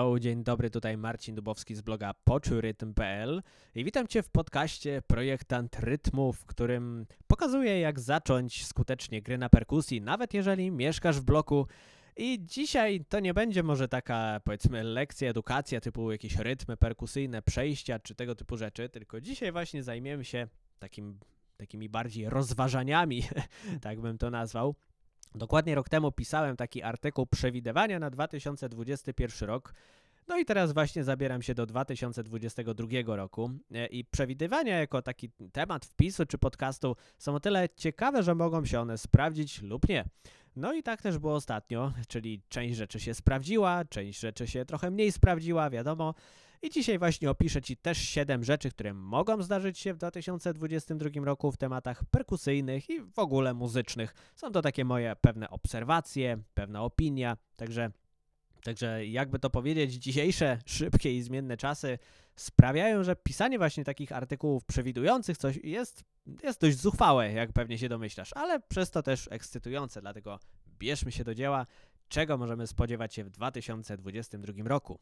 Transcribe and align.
Hello, 0.00 0.18
dzień 0.18 0.44
dobry, 0.44 0.70
tutaj 0.70 0.96
Marcin 0.96 1.34
Dubowski 1.34 1.74
z 1.74 1.80
bloga 1.80 2.14
poczurytm.pl 2.24 3.42
i 3.74 3.84
witam 3.84 4.06
Cię 4.06 4.22
w 4.22 4.28
podcaście 4.28 5.02
Projektant 5.06 5.78
Rytmu, 5.78 6.32
w 6.32 6.46
którym 6.46 7.06
pokazuję 7.26 7.80
jak 7.80 8.00
zacząć 8.00 8.66
skutecznie 8.66 9.22
gry 9.22 9.38
na 9.38 9.48
perkusji, 9.48 10.00
nawet 10.00 10.34
jeżeli 10.34 10.70
mieszkasz 10.70 11.20
w 11.20 11.24
bloku. 11.24 11.66
I 12.16 12.38
dzisiaj 12.42 13.04
to 13.08 13.20
nie 13.20 13.34
będzie 13.34 13.62
może 13.62 13.88
taka, 13.88 14.40
powiedzmy, 14.44 14.82
lekcja, 14.82 15.30
edukacja 15.30 15.80
typu 15.80 16.12
jakieś 16.12 16.36
rytmy 16.36 16.76
perkusyjne, 16.76 17.42
przejścia 17.42 17.98
czy 17.98 18.14
tego 18.14 18.34
typu 18.34 18.56
rzeczy, 18.56 18.88
tylko 18.88 19.20
dzisiaj 19.20 19.52
właśnie 19.52 19.82
zajmiemy 19.82 20.24
się 20.24 20.48
takim, 20.78 21.18
takimi 21.56 21.88
bardziej 21.88 22.28
rozważaniami, 22.28 23.22
tak 23.82 24.00
bym 24.00 24.18
to 24.18 24.30
nazwał, 24.30 24.74
Dokładnie 25.34 25.74
rok 25.74 25.88
temu 25.88 26.12
pisałem 26.12 26.56
taki 26.56 26.82
artykuł 26.82 27.26
przewidywania 27.26 27.98
na 27.98 28.10
2021 28.10 29.48
rok. 29.48 29.74
No 30.28 30.38
i 30.38 30.44
teraz 30.44 30.72
właśnie 30.72 31.04
zabieram 31.04 31.42
się 31.42 31.54
do 31.54 31.66
2022 31.66 32.88
roku 33.06 33.50
e, 33.74 33.86
i 33.86 34.04
przewidywania 34.04 34.78
jako 34.78 35.02
taki 35.02 35.30
temat 35.52 35.86
wpisu 35.86 36.26
czy 36.26 36.38
podcastu 36.38 36.96
są 37.18 37.34
o 37.34 37.40
tyle 37.40 37.68
ciekawe, 37.76 38.22
że 38.22 38.34
mogą 38.34 38.64
się 38.64 38.80
one 38.80 38.98
sprawdzić 38.98 39.62
lub 39.62 39.88
nie. 39.88 40.04
No 40.56 40.72
i 40.72 40.82
tak 40.82 41.02
też 41.02 41.18
było 41.18 41.34
ostatnio, 41.34 41.92
czyli 42.08 42.42
część 42.48 42.76
rzeczy 42.76 43.00
się 43.00 43.14
sprawdziła, 43.14 43.84
część 43.84 44.20
rzeczy 44.20 44.46
się 44.46 44.64
trochę 44.64 44.90
mniej 44.90 45.12
sprawdziła, 45.12 45.70
wiadomo. 45.70 46.14
I 46.62 46.70
dzisiaj 46.70 46.98
właśnie 46.98 47.30
opiszę 47.30 47.62
Ci 47.62 47.76
też 47.76 47.98
7 47.98 48.44
rzeczy, 48.44 48.70
które 48.70 48.94
mogą 48.94 49.42
zdarzyć 49.42 49.78
się 49.78 49.94
w 49.94 49.96
2022 49.96 51.10
roku 51.24 51.52
w 51.52 51.56
tematach 51.56 52.04
perkusyjnych 52.04 52.90
i 52.90 53.00
w 53.00 53.18
ogóle 53.18 53.54
muzycznych. 53.54 54.14
Są 54.36 54.52
to 54.52 54.62
takie 54.62 54.84
moje 54.84 55.16
pewne 55.20 55.50
obserwacje, 55.50 56.38
pewna 56.54 56.82
opinia, 56.82 57.36
także 57.56 57.90
Także 58.62 59.06
jakby 59.06 59.38
to 59.38 59.50
powiedzieć, 59.50 59.92
dzisiejsze 59.92 60.58
szybkie 60.66 61.16
i 61.16 61.22
zmienne 61.22 61.56
czasy 61.56 61.98
sprawiają, 62.36 63.04
że 63.04 63.16
pisanie 63.16 63.58
właśnie 63.58 63.84
takich 63.84 64.12
artykułów 64.12 64.64
przewidujących 64.64 65.38
coś 65.38 65.56
jest, 65.56 66.04
jest 66.42 66.60
dość 66.60 66.80
zuchwałe, 66.80 67.32
jak 67.32 67.52
pewnie 67.52 67.78
się 67.78 67.88
domyślasz, 67.88 68.30
ale 68.34 68.60
przez 68.60 68.90
to 68.90 69.02
też 69.02 69.28
ekscytujące, 69.30 70.00
dlatego 70.00 70.38
bierzmy 70.78 71.12
się 71.12 71.24
do 71.24 71.34
dzieła, 71.34 71.66
czego 72.08 72.38
możemy 72.38 72.66
spodziewać 72.66 73.14
się 73.14 73.24
w 73.24 73.30
2022 73.30 74.52
roku. 74.64 74.98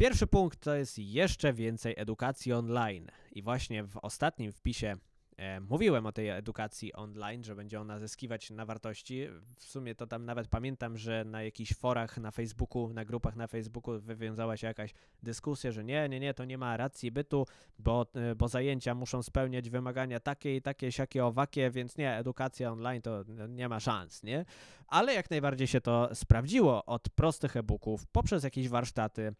Pierwszy 0.00 0.26
punkt 0.26 0.60
to 0.60 0.74
jest 0.74 0.98
jeszcze 0.98 1.52
więcej 1.52 1.94
edukacji 1.96 2.52
online. 2.52 3.06
I 3.32 3.42
właśnie 3.42 3.84
w 3.84 3.96
ostatnim 3.96 4.52
wpisie 4.52 4.96
e, 5.36 5.60
mówiłem 5.60 6.06
o 6.06 6.12
tej 6.12 6.28
edukacji 6.28 6.92
online, 6.92 7.44
że 7.44 7.54
będzie 7.54 7.80
ona 7.80 7.98
zyskiwać 7.98 8.50
na 8.50 8.66
wartości. 8.66 9.26
W 9.58 9.64
sumie 9.64 9.94
to 9.94 10.06
tam 10.06 10.24
nawet 10.24 10.48
pamiętam, 10.48 10.96
że 10.98 11.24
na 11.24 11.42
jakichś 11.42 11.74
forach 11.74 12.18
na 12.18 12.30
Facebooku, 12.30 12.92
na 12.92 13.04
grupach 13.04 13.36
na 13.36 13.46
Facebooku 13.46 14.00
wywiązała 14.00 14.56
się 14.56 14.66
jakaś 14.66 14.94
dyskusja, 15.22 15.72
że 15.72 15.84
nie, 15.84 16.08
nie, 16.08 16.20
nie, 16.20 16.34
to 16.34 16.44
nie 16.44 16.58
ma 16.58 16.76
racji 16.76 17.10
bytu, 17.10 17.46
bo, 17.78 18.06
e, 18.14 18.34
bo 18.34 18.48
zajęcia 18.48 18.94
muszą 18.94 19.22
spełniać 19.22 19.70
wymagania 19.70 20.20
takie 20.20 20.56
i 20.56 20.62
takie, 20.62 20.92
siakie, 20.92 21.24
owakie, 21.24 21.70
więc 21.70 21.96
nie, 21.96 22.16
edukacja 22.16 22.72
online 22.72 23.02
to 23.02 23.24
nie 23.48 23.68
ma 23.68 23.80
szans, 23.80 24.22
nie? 24.22 24.44
Ale 24.86 25.14
jak 25.14 25.30
najbardziej 25.30 25.66
się 25.66 25.80
to 25.80 26.14
sprawdziło 26.14 26.84
od 26.84 27.08
prostych 27.08 27.56
e-booków, 27.56 28.06
poprzez 28.06 28.44
jakieś 28.44 28.68
warsztaty, 28.68 29.34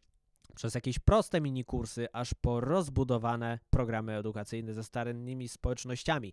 przez 0.55 0.75
jakieś 0.75 0.99
proste 0.99 1.41
minikursy, 1.41 2.09
aż 2.13 2.35
po 2.35 2.61
rozbudowane 2.61 3.59
programy 3.71 4.17
edukacyjne 4.17 4.75
ze 4.75 4.85
starymi 4.85 5.49
społecznościami. 5.49 6.33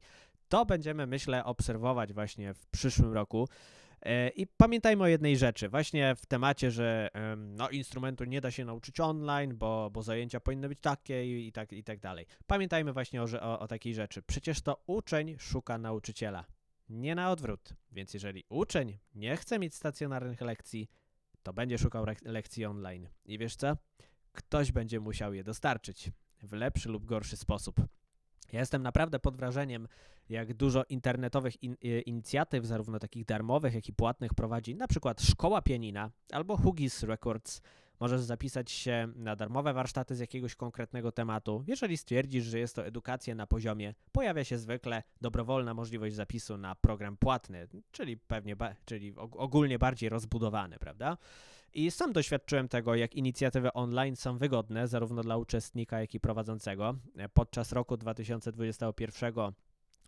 To 0.49 0.65
będziemy, 0.65 1.07
myślę, 1.07 1.45
obserwować 1.45 2.13
właśnie 2.13 2.53
w 2.53 2.65
przyszłym 2.65 3.13
roku. 3.13 3.47
E, 4.01 4.29
I 4.29 4.47
pamiętajmy 4.47 5.03
o 5.03 5.07
jednej 5.07 5.37
rzeczy, 5.37 5.69
właśnie 5.69 6.15
w 6.15 6.25
temacie, 6.25 6.71
że 6.71 7.09
no, 7.37 7.69
instrumentu 7.69 8.23
nie 8.23 8.41
da 8.41 8.51
się 8.51 8.65
nauczyć 8.65 8.99
online, 8.99 9.57
bo, 9.57 9.89
bo 9.89 10.03
zajęcia 10.03 10.39
powinny 10.39 10.69
być 10.69 10.79
takie 10.81 11.25
i, 11.25 11.47
i, 11.47 11.51
tak, 11.51 11.73
i 11.73 11.83
tak 11.83 11.99
dalej. 11.99 12.25
Pamiętajmy 12.47 12.93
właśnie 12.93 13.21
o, 13.23 13.25
o, 13.41 13.59
o 13.59 13.67
takiej 13.67 13.95
rzeczy. 13.95 14.21
Przecież 14.21 14.61
to 14.61 14.83
uczeń 14.87 15.35
szuka 15.39 15.77
nauczyciela, 15.77 16.45
nie 16.89 17.15
na 17.15 17.31
odwrót. 17.31 17.73
Więc 17.91 18.13
jeżeli 18.13 18.43
uczeń 18.49 18.97
nie 19.15 19.37
chce 19.37 19.59
mieć 19.59 19.75
stacjonarnych 19.75 20.41
lekcji, 20.41 20.89
to 21.43 21.53
będzie 21.53 21.77
szukał 21.77 22.05
lekcji 22.25 22.65
online. 22.65 23.09
I 23.25 23.37
wiesz 23.37 23.55
co? 23.55 23.77
Ktoś 24.37 24.71
będzie 24.71 24.99
musiał 24.99 25.33
je 25.33 25.43
dostarczyć 25.43 26.11
w 26.43 26.53
lepszy 26.53 26.89
lub 26.89 27.05
gorszy 27.05 27.37
sposób. 27.37 27.81
Ja 28.53 28.59
jestem 28.59 28.83
naprawdę 28.83 29.19
pod 29.19 29.37
wrażeniem, 29.37 29.87
jak 30.29 30.53
dużo 30.53 30.83
internetowych 30.89 31.63
in, 31.63 31.75
e, 31.83 32.01
inicjatyw, 32.01 32.65
zarówno 32.65 32.99
takich 32.99 33.25
darmowych, 33.25 33.73
jak 33.73 33.89
i 33.89 33.93
płatnych, 33.93 34.33
prowadzi 34.33 34.75
na 34.75 34.87
przykład 34.87 35.21
Szkoła 35.21 35.61
Pianina 35.61 36.11
albo 36.31 36.57
Huggies 36.57 37.03
Records, 37.03 37.61
Możesz 37.99 38.21
zapisać 38.21 38.71
się 38.71 39.07
na 39.15 39.35
darmowe 39.35 39.73
warsztaty 39.73 40.15
z 40.15 40.19
jakiegoś 40.19 40.55
konkretnego 40.55 41.11
tematu. 41.11 41.63
Jeżeli 41.67 41.97
stwierdzisz, 41.97 42.43
że 42.45 42.59
jest 42.59 42.75
to 42.75 42.85
edukacja 42.85 43.35
na 43.35 43.47
poziomie, 43.47 43.93
pojawia 44.11 44.43
się 44.43 44.57
zwykle 44.57 45.03
dobrowolna 45.21 45.73
możliwość 45.73 46.15
zapisu 46.15 46.57
na 46.57 46.75
program 46.75 47.17
płatny, 47.17 47.67
czyli 47.91 48.17
pewnie, 48.17 48.55
czyli 48.85 49.13
ogólnie 49.17 49.79
bardziej 49.79 50.09
rozbudowany, 50.09 50.77
prawda? 50.79 51.17
I 51.73 51.91
sam 51.91 52.13
doświadczyłem 52.13 52.67
tego, 52.67 52.95
jak 52.95 53.15
inicjatywy 53.15 53.73
online 53.73 54.15
są 54.15 54.37
wygodne 54.37 54.87
zarówno 54.87 55.23
dla 55.23 55.37
uczestnika, 55.37 55.99
jak 56.01 56.13
i 56.13 56.19
prowadzącego. 56.19 56.95
Podczas 57.33 57.71
roku 57.71 57.97
2021 57.97 59.33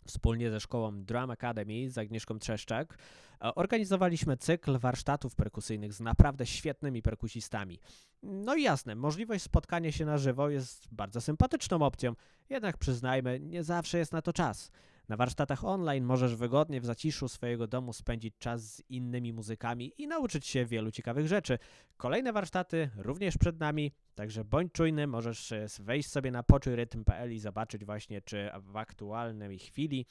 Wspólnie 0.06 0.50
ze 0.50 0.60
szkołą 0.60 1.04
Drum 1.04 1.32
Academy 1.32 1.90
z 1.90 1.98
Agnieszką 1.98 2.40
Trzeszczak 2.40 2.98
organizowaliśmy 3.40 4.38
cykl 4.38 4.80
warsztatów 4.80 5.36
perkusyjnych 5.36 5.94
z 5.94 6.00
naprawdę 6.00 6.46
świetnymi 6.46 7.02
perkusistami. 7.02 7.80
No 8.24 8.56
i 8.56 8.64
jasne, 8.64 8.96
możliwość 8.96 9.44
spotkania 9.44 9.92
się 9.92 10.06
na 10.06 10.18
żywo 10.18 10.50
jest 10.50 10.88
bardzo 10.92 11.22
sympatyczną 11.22 11.82
opcją, 11.82 12.16
jednak 12.50 12.78
przyznajmy, 12.78 13.40
nie 13.40 13.64
zawsze 13.64 13.98
jest 13.98 14.12
na 14.12 14.22
to 14.22 14.34
czas. 14.34 14.72
Na 15.10 15.18
warsztatach 15.18 15.66
online 15.66 16.06
możesz 16.06 16.36
wygodnie 16.36 16.82
w 16.82 16.86
zaciszu 16.86 17.28
swojego 17.28 17.68
domu 17.68 17.94
spędzić 17.94 18.34
czas 18.40 18.76
z 18.76 18.90
innymi 18.90 19.34
muzykami 19.34 19.94
i 19.98 20.08
nauczyć 20.08 20.48
się 20.48 20.66
wielu 20.66 20.92
ciekawych 20.92 21.28
rzeczy. 21.28 21.60
Kolejne 21.98 22.34
warsztaty 22.34 22.90
również 22.98 23.38
przed 23.38 23.60
nami, 23.60 23.92
także 24.16 24.46
bądź 24.46 24.72
czujny, 24.72 25.08
możesz 25.08 25.52
e, 25.52 25.68
wejść 25.80 26.10
sobie 26.10 26.32
na 26.32 26.44
poczujrytm.pl 26.44 27.34
i 27.34 27.40
zobaczyć 27.40 27.86
właśnie, 27.86 28.22
czy 28.22 28.50
w 28.60 28.78
aktualnej 28.78 29.60
chwili 29.60 30.06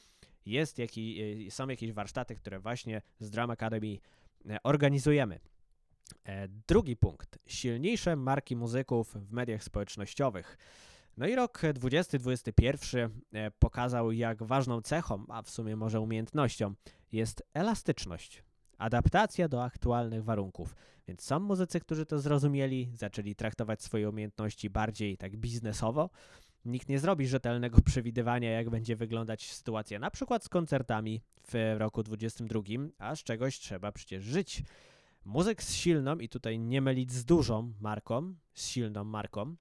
jest 0.47 0.79
jaki, 0.79 1.23
e, 1.47 1.51
są 1.51 1.69
jakieś 1.69 1.93
warsztaty, 1.93 2.35
które 2.35 2.59
właśnie 2.59 3.03
z 3.21 3.31
Drum 3.31 3.51
Academy 3.51 3.99
e, 4.49 4.59
organizujemy. 4.63 5.41
Drugi 6.69 6.97
punkt. 6.97 7.39
Silniejsze 7.47 8.17
marki 8.17 8.57
muzyków 8.57 9.15
w 9.15 9.33
mediach 9.33 9.65
społecznościowych. 9.65 10.59
No 11.19 11.27
i 11.27 11.35
rok 11.35 11.63
2021 11.75 13.21
e, 13.33 13.51
pokazał, 13.51 14.13
jak 14.13 14.43
ważną 14.43 14.83
cechą, 14.83 15.25
a 15.29 15.43
w 15.43 15.51
sumie 15.51 15.77
może 15.77 16.01
umiejętnością, 16.01 16.75
jest 17.13 17.43
elastyczność, 17.55 18.43
adaptacja 18.79 19.49
do 19.49 19.65
aktualnych 19.65 20.25
warunków. 20.25 20.77
Więc 21.09 21.23
są 21.23 21.41
muzycy, 21.41 21.81
którzy 21.81 22.07
to 22.07 22.19
zrozumieli, 22.19 22.91
zaczęli 22.95 23.35
traktować 23.35 23.83
swoje 23.83 24.09
umiejętności 24.09 24.71
bardziej 24.71 25.17
tak 25.17 25.37
biznesowo. 25.37 26.11
Nikt 26.65 26.89
nie 26.89 26.99
zrobi 26.99 27.27
rzetelnego 27.27 27.81
przewidywania, 27.81 28.51
jak 28.51 28.71
będzie 28.71 28.97
wyglądać 28.97 29.53
sytuacja 29.53 29.99
na 29.99 30.11
przykład 30.11 30.45
z 30.45 30.49
koncertami 30.49 31.23
w 31.53 31.75
roku 31.79 32.03
2022, 32.03 32.89
a 32.99 33.17
z 33.17 33.23
czegoś 33.23 33.59
trzeba 33.59 33.93
przecież 33.93 34.25
żyć. 34.25 34.63
Muzyk 35.25 35.63
z 35.63 35.75
silną, 35.75 36.19
i 36.19 36.29
tutaj 36.29 36.59
nie 36.59 36.81
mylić 36.81 37.13
z 37.13 37.25
dużą 37.25 37.73
marką, 37.81 38.35
z 38.55 38.67
silną 38.67 39.05
marką, 39.05 39.57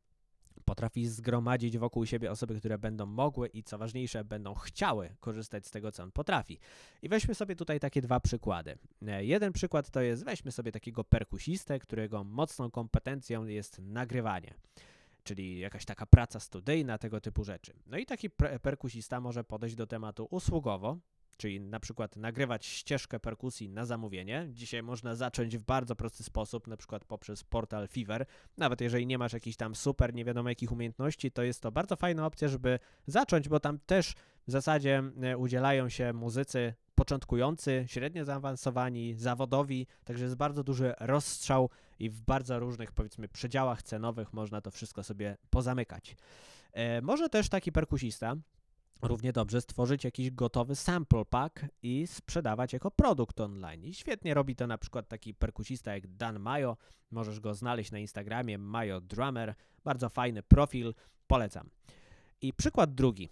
potrafi 0.68 1.08
zgromadzić 1.08 1.78
wokół 1.78 2.06
siebie 2.06 2.32
osoby, 2.32 2.60
które 2.60 2.78
będą 2.78 3.06
mogły 3.06 3.48
i 3.48 3.64
co 3.64 3.78
ważniejsze, 3.78 4.24
będą 4.24 4.54
chciały 4.54 5.16
korzystać 5.20 5.68
z 5.68 5.72
tego, 5.72 5.92
co 5.92 6.04
on 6.04 6.12
potrafi. 6.12 6.60
I 7.02 7.10
weźmy 7.10 7.36
sobie 7.36 7.56
tutaj 7.56 7.80
takie 7.80 8.02
dwa 8.02 8.20
przykłady. 8.20 8.78
E, 9.08 9.26
jeden 9.26 9.54
przykład 9.54 9.90
to 9.90 10.02
jest, 10.02 10.26
weźmy 10.26 10.52
sobie 10.52 10.72
takiego 10.72 11.04
perkusistę, 11.04 11.80
którego 11.80 12.24
mocną 12.24 12.72
kompetencją 12.72 13.46
jest 13.46 13.80
nagrywanie 13.80 14.54
czyli 15.24 15.60
jakaś 15.60 15.86
taka 15.86 16.06
praca 16.06 16.40
studyjna, 16.40 16.98
tego 16.98 17.22
typu 17.22 17.44
rzeczy. 17.44 17.74
No 17.86 17.98
i 17.98 18.06
taki 18.06 18.30
perkusista 18.62 19.20
może 19.20 19.44
podejść 19.44 19.76
do 19.76 19.88
tematu 19.88 20.28
usługowo, 20.32 20.98
czyli 21.38 21.60
na 21.60 21.80
przykład 21.80 22.16
nagrywać 22.16 22.66
ścieżkę 22.66 23.20
perkusji 23.20 23.70
na 23.70 23.86
zamówienie. 23.86 24.48
Dzisiaj 24.52 24.84
można 24.84 25.16
zacząć 25.16 25.58
w 25.58 25.64
bardzo 25.64 25.96
prosty 25.96 26.24
sposób, 26.24 26.68
na 26.68 26.78
przykład 26.78 27.06
poprzez 27.06 27.44
portal 27.44 27.88
Fiverr. 27.88 28.26
Nawet 28.58 28.82
jeżeli 28.82 29.08
nie 29.08 29.18
masz 29.18 29.34
jakichś 29.34 29.58
tam 29.58 29.76
super, 29.76 30.14
nie 30.14 30.26
wiadomo 30.26 30.50
jakich 30.50 30.72
umiejętności, 30.72 31.32
to 31.32 31.44
jest 31.44 31.62
to 31.62 31.72
bardzo 31.72 31.96
fajna 31.96 32.26
opcja, 32.26 32.48
żeby 32.48 32.80
zacząć, 33.08 33.50
bo 33.50 33.60
tam 33.60 33.80
też 33.80 34.14
w 34.48 34.52
zasadzie 34.52 35.04
e, 35.22 35.38
udzielają 35.38 35.90
się 35.90 36.14
muzycy 36.14 36.74
początkujący, 36.96 37.86
średnio 37.88 38.26
zaawansowani, 38.26 39.16
zawodowi, 39.18 39.88
także 40.04 40.24
jest 40.24 40.36
bardzo 40.36 40.64
duży 40.64 40.94
rozstrzał 41.00 41.70
i 42.00 42.10
w 42.10 42.22
bardzo 42.22 42.60
różnych, 42.60 42.92
powiedzmy, 42.92 43.28
przedziałach 43.28 43.84
cenowych 43.84 44.34
można 44.34 44.62
to 44.62 44.72
wszystko 44.72 45.04
sobie 45.04 45.38
pozamykać. 45.50 46.16
E, 46.74 47.02
może 47.02 47.30
też 47.30 47.50
taki 47.50 47.72
perkusista 47.72 48.36
równie 49.02 49.34
dobrze 49.34 49.62
stworzyć 49.62 50.04
jakiś 50.04 50.32
gotowy 50.32 50.76
sample 50.76 51.26
pack 51.26 51.66
i 51.82 52.08
sprzedawać 52.08 52.74
jako 52.74 52.92
produkt 52.92 53.40
online. 53.40 53.84
I 53.84 53.94
świetnie 53.94 54.34
robi 54.34 54.56
to 54.56 54.68
na 54.68 54.78
przykład 54.78 55.08
taki 55.08 55.34
perkusista 55.34 55.94
jak 55.94 56.08
Dan 56.08 56.40
Mayo. 56.40 56.78
Możesz 57.12 57.40
go 57.40 57.54
znaleźć 57.54 57.92
na 57.92 58.00
Instagramie 58.00 58.58
Mayo 58.58 59.02
Drummer. 59.02 59.56
Bardzo 59.84 60.10
fajny 60.10 60.44
profil, 60.44 60.94
polecam. 61.28 61.70
I 62.42 62.54
przykład 62.54 62.94
drugi. 62.94 63.30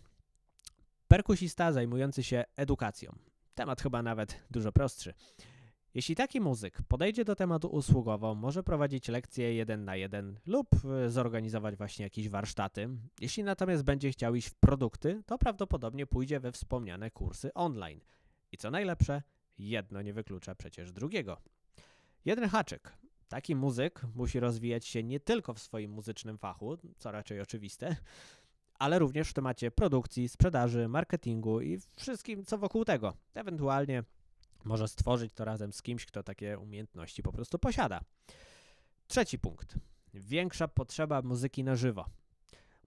Perkusista 1.07 1.71
zajmujący 1.71 2.23
się 2.23 2.43
edukacją. 2.55 3.15
Temat 3.55 3.81
chyba 3.81 4.01
nawet 4.03 4.39
dużo 4.51 4.71
prostszy. 4.71 5.13
Jeśli 5.95 6.15
taki 6.15 6.41
muzyk 6.41 6.81
podejdzie 6.87 7.25
do 7.25 7.35
tematu 7.35 7.67
usługowo, 7.67 8.35
może 8.35 8.63
prowadzić 8.63 9.07
lekcje 9.07 9.55
jeden 9.55 9.85
na 9.85 9.95
jeden 9.95 10.39
lub 10.45 10.67
e, 10.85 11.09
zorganizować 11.09 11.75
właśnie 11.75 12.03
jakieś 12.03 12.29
warsztaty. 12.29 12.89
Jeśli 13.21 13.43
natomiast 13.43 13.83
będzie 13.83 14.11
chciał 14.11 14.35
iść 14.35 14.47
w 14.47 14.55
produkty, 14.55 15.23
to 15.25 15.37
prawdopodobnie 15.37 16.07
pójdzie 16.07 16.39
we 16.39 16.51
wspomniane 16.51 17.11
kursy 17.11 17.53
online. 17.53 18.01
I 18.51 18.57
co 18.57 18.71
najlepsze, 18.71 19.23
jedno 19.57 20.01
nie 20.01 20.13
wyklucza 20.13 20.55
przecież 20.55 20.91
drugiego. 20.91 21.37
Jeden 22.25 22.49
haczyk. 22.49 22.97
Taki 23.27 23.55
muzyk 23.55 24.01
musi 24.15 24.39
rozwijać 24.39 24.85
się 24.85 25.03
nie 25.03 25.19
tylko 25.19 25.53
w 25.53 25.59
swoim 25.59 25.91
muzycznym 25.91 26.37
fachu, 26.37 26.77
co 26.97 27.11
raczej 27.11 27.41
oczywiste, 27.41 27.95
ale 28.79 28.99
również 28.99 29.29
w 29.29 29.33
temacie 29.33 29.71
produkcji, 29.71 30.29
sprzedaży, 30.29 30.87
marketingu 30.87 31.61
i 31.61 31.79
wszystkim, 31.97 32.45
co 32.45 32.57
wokół 32.57 32.85
tego. 32.85 33.13
Ewentualnie 33.33 34.03
może 34.65 34.87
stworzyć 34.87 35.33
to 35.33 35.45
razem 35.45 35.73
z 35.73 35.81
kimś, 35.81 36.05
kto 36.05 36.23
takie 36.23 36.59
umiejętności 36.59 37.23
po 37.23 37.31
prostu 37.31 37.59
posiada. 37.59 38.01
Trzeci 39.07 39.39
punkt. 39.39 39.75
Większa 40.13 40.67
potrzeba 40.67 41.21
muzyki 41.21 41.63
na 41.63 41.75
żywo. 41.75 42.05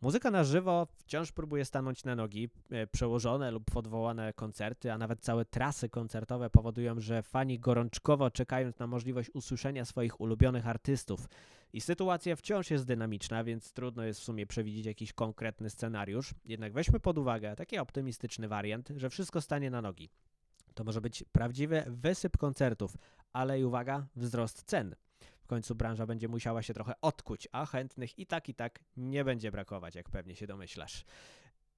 Muzyka 0.00 0.30
na 0.30 0.44
żywo 0.44 0.86
wciąż 0.96 1.32
próbuje 1.32 1.64
stanąć 1.64 2.04
na 2.04 2.16
nogi. 2.16 2.48
E, 2.70 2.86
przełożone 2.86 3.50
lub 3.50 3.76
odwołane 3.76 4.32
koncerty, 4.32 4.92
a 4.92 4.98
nawet 4.98 5.20
całe 5.20 5.44
trasy 5.44 5.88
koncertowe 5.88 6.50
powodują, 6.50 7.00
że 7.00 7.22
fani 7.22 7.58
gorączkowo 7.58 8.30
czekają 8.30 8.72
na 8.78 8.86
możliwość 8.86 9.30
usłyszenia 9.34 9.84
swoich 9.84 10.20
ulubionych 10.20 10.66
artystów. 10.66 11.28
I 11.72 11.80
sytuacja 11.80 12.36
wciąż 12.36 12.70
jest 12.70 12.84
dynamiczna, 12.86 13.44
więc 13.44 13.72
trudno 13.72 14.04
jest 14.04 14.20
w 14.20 14.24
sumie 14.24 14.46
przewidzieć 14.46 14.86
jakiś 14.86 15.12
konkretny 15.12 15.70
scenariusz. 15.70 16.34
Jednak 16.44 16.72
weźmy 16.72 17.00
pod 17.00 17.18
uwagę 17.18 17.56
taki 17.56 17.78
optymistyczny 17.78 18.48
wariant, 18.48 18.88
że 18.96 19.10
wszystko 19.10 19.40
stanie 19.40 19.70
na 19.70 19.82
nogi. 19.82 20.10
To 20.78 20.84
może 20.84 21.00
być 21.00 21.24
prawdziwy 21.32 21.84
wysyp 21.86 22.36
koncertów, 22.36 22.96
ale 23.32 23.60
i 23.60 23.64
uwaga, 23.64 24.06
wzrost 24.16 24.62
cen. 24.62 24.94
W 25.40 25.46
końcu 25.46 25.74
branża 25.74 26.06
będzie 26.06 26.28
musiała 26.28 26.62
się 26.62 26.74
trochę 26.74 26.92
odkuć, 27.00 27.48
a 27.52 27.66
chętnych 27.66 28.18
i 28.18 28.26
tak, 28.26 28.48
i 28.48 28.54
tak 28.54 28.80
nie 28.96 29.24
będzie 29.24 29.50
brakować, 29.50 29.94
jak 29.94 30.10
pewnie 30.10 30.36
się 30.36 30.46
domyślasz. 30.46 31.04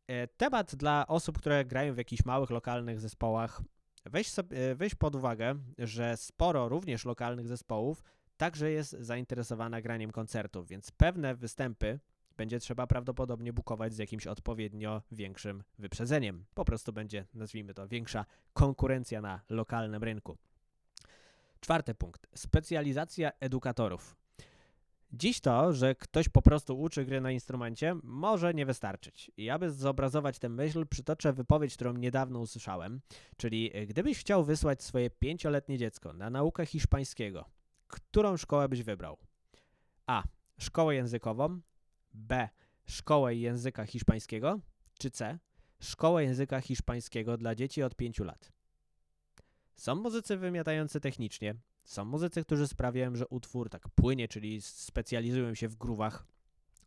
E, 0.07 0.29
temat 0.29 0.75
dla 0.75 1.07
osób, 1.07 1.39
które 1.39 1.65
grają 1.65 1.95
w 1.95 1.99
jakichś 1.99 2.25
małych, 2.25 2.51
lokalnych 2.51 3.01
zespołach. 3.01 3.63
Weź, 4.05 4.29
sobie, 4.29 4.75
weź 4.75 4.95
pod 4.95 5.15
uwagę, 5.15 5.55
że 5.79 6.17
sporo 6.17 6.69
również 6.69 7.05
lokalnych 7.05 7.49
zespołów 7.49 8.05
także 8.37 8.71
jest 8.71 8.97
zainteresowana 9.01 9.81
graniem 9.81 10.11
koncertów, 10.11 10.69
więc 10.69 10.91
pewne 10.91 11.35
występy 11.35 12.01
będzie 12.41 12.61
trzeba 12.61 12.87
prawdopodobnie 12.87 13.53
bukować 13.53 13.95
z 13.95 13.99
jakimś 13.99 14.27
odpowiednio 14.27 15.03
większym 15.13 15.63
wyprzedzeniem. 15.79 16.45
Po 16.55 16.65
prostu 16.65 16.93
będzie, 16.93 17.27
nazwijmy 17.35 17.75
to, 17.75 17.89
większa 17.89 18.27
konkurencja 18.53 19.21
na 19.21 19.41
lokalnym 19.49 20.05
rynku. 20.05 20.37
Czwarty 21.61 21.95
punkt. 21.95 22.27
Specjalizacja 22.35 23.33
edukatorów. 23.41 24.17
Dziś 25.13 25.41
to, 25.41 25.73
że 25.73 25.95
ktoś 25.95 26.29
po 26.29 26.43
prostu 26.43 26.81
uczy 26.81 27.05
gry 27.05 27.21
na 27.21 27.31
instrumencie, 27.31 27.97
może 28.03 28.55
nie 28.55 28.67
wystarczyć. 28.67 29.31
I 29.37 29.51
aby 29.51 29.71
zobrazować 29.71 30.39
tę 30.39 30.49
myśl, 30.49 30.87
przytoczę 30.87 31.33
wypowiedź, 31.33 31.75
którą 31.75 31.93
niedawno 31.93 32.39
usłyszałem, 32.39 33.01
czyli 33.37 33.73
gdybyś 33.89 34.19
chciał 34.19 34.45
wysłać 34.45 34.83
swoje 34.83 35.11
pięcioletnie 35.11 35.79
dziecko 35.79 36.13
na 36.13 36.31
naukę 36.31 36.67
hiszpańskiego, 36.67 37.45
którą 37.89 38.37
szkołę 38.37 38.69
byś 38.69 38.83
wybrał? 38.83 39.17
A. 40.07 40.23
Szkołę 40.59 40.95
językową, 40.95 41.61
B. 42.13 42.49
Szkołę 42.85 43.35
języka 43.35 43.87
hiszpańskiego, 43.87 44.61
czy 44.99 45.11
C. 45.11 45.39
Szkołę 45.81 46.25
języka 46.25 46.61
hiszpańskiego 46.61 47.37
dla 47.37 47.55
dzieci 47.55 47.83
od 47.83 47.95
5 47.97 48.19
lat. 48.19 48.53
Są 49.77 49.95
muzycy 49.95 50.37
wymiatający 50.37 51.01
technicznie, 51.01 51.55
są 51.85 52.05
muzycy, 52.05 52.45
którzy 52.45 52.69
sprawiają, 52.69 53.17
że 53.17 53.29
utwór 53.29 53.71
tak 53.71 53.89
płynie, 53.89 54.29
czyli 54.29 54.63
specjalizują 54.63 55.55
się 55.55 55.69
w 55.69 55.77
grówach. 55.77 56.27